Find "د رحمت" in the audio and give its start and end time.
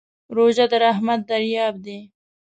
0.71-1.21